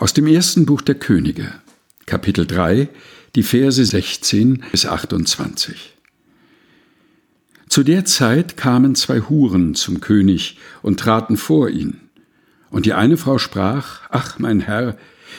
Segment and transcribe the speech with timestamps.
[0.00, 1.52] Aus dem ersten Buch der Könige,
[2.06, 2.88] Kapitel 3,
[3.34, 5.96] die Verse 16 bis 28.
[7.68, 11.96] Zu der Zeit kamen zwei Huren zum König und traten vor ihn.
[12.70, 14.96] Und die eine Frau sprach, Ach, mein Herr,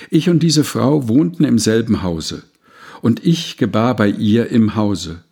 [0.09, 2.43] ich und diese Frau wohnten im selben Hause,
[3.01, 5.23] und ich gebar bei ihr im Hause.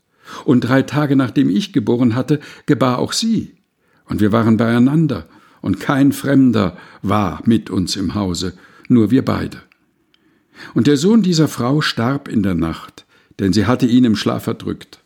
[0.46, 3.58] Und drei Tage nachdem ich geboren hatte, gebar auch sie.
[4.06, 5.28] Und wir waren beieinander,
[5.60, 8.54] und kein Fremder war mit uns im Hause,
[8.88, 9.62] nur wir beide.
[10.74, 13.06] Und der Sohn dieser Frau starb in der Nacht,
[13.40, 15.04] denn sie hatte ihn im Schlaf erdrückt.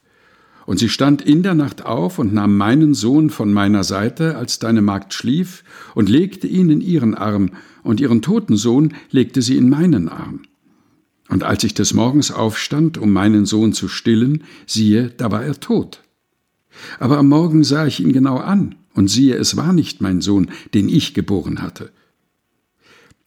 [0.66, 4.60] Und sie stand in der Nacht auf und nahm meinen Sohn von meiner Seite, als
[4.60, 5.64] deine Magd schlief,
[5.96, 7.52] und legte ihn in ihren Arm,
[7.84, 10.44] und ihren toten Sohn legte sie in meinen Arm.
[11.30, 15.60] Und als ich des Morgens aufstand, um meinen Sohn zu stillen, siehe, da war er
[15.60, 16.04] tot.
[17.00, 20.52] Aber am Morgen sah ich ihn genau an, und siehe, es war nicht mein Sohn,
[20.74, 21.92] den ich geboren hatte.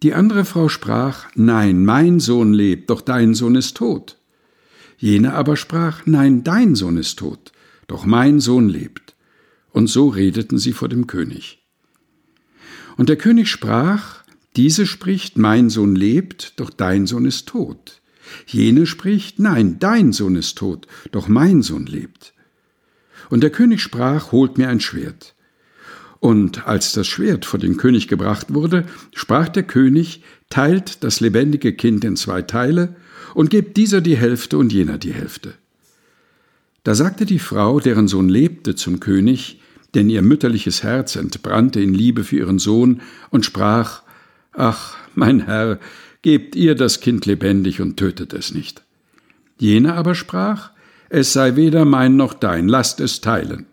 [0.05, 4.19] Die andere Frau sprach, Nein, mein Sohn lebt, doch dein Sohn ist tot.
[4.99, 7.53] Jene aber sprach, Nein, dein Sohn ist tot,
[7.87, 9.17] doch mein Sohn lebt.
[9.71, 11.65] Und so redeten sie vor dem König.
[12.99, 14.25] Und der König sprach,
[14.57, 18.03] diese spricht, mein Sohn lebt, doch dein Sohn ist tot.
[18.47, 22.35] Jene spricht, nein, dein Sohn ist tot, doch mein Sohn lebt.
[23.31, 25.34] Und der König sprach, holt mir ein Schwert.
[26.25, 31.75] Und als das Schwert vor den König gebracht wurde, sprach der König, teilt das lebendige
[31.75, 32.97] Kind in zwei Teile
[33.35, 35.53] und gebt dieser die Hälfte und jener die Hälfte.
[36.83, 39.61] Da sagte die Frau, deren Sohn lebte, zum König,
[39.93, 44.01] denn ihr mütterliches Herz entbrannte in Liebe für ihren Sohn, und sprach,
[44.55, 45.79] Ach, mein Herr,
[46.23, 48.83] gebt ihr das Kind lebendig und tötet es nicht.
[49.59, 50.71] Jener aber sprach,
[51.11, 53.67] Es sei weder mein noch dein, lasst es teilen.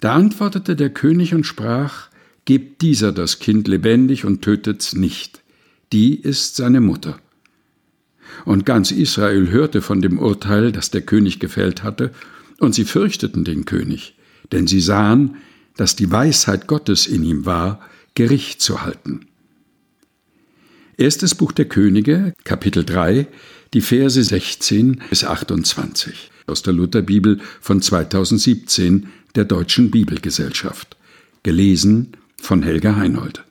[0.00, 2.08] Da antwortete der König und sprach,
[2.46, 5.40] Gebt dieser das Kind lebendig und tötet's nicht,
[5.92, 7.20] die ist seine Mutter.
[8.44, 12.12] Und ganz Israel hörte von dem Urteil, das der König gefällt hatte,
[12.58, 14.16] und sie fürchteten den König,
[14.52, 15.36] denn sie sahen,
[15.76, 17.80] dass die Weisheit Gottes in ihm war,
[18.14, 19.26] Gericht zu halten.
[20.96, 23.26] Erstes Buch der Könige, Kapitel 3,
[23.72, 30.96] die Verse 16 bis 28 aus der Lutherbibel von 2017 der Deutschen Bibelgesellschaft.
[31.42, 33.44] Gelesen von Helga Heinold.